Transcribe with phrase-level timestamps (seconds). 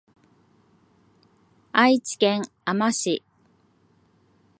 [1.73, 3.23] 愛知県あま市